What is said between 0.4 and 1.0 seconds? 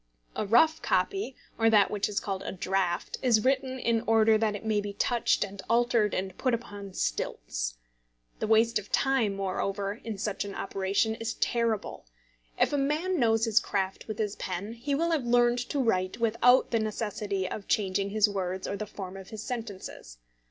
rough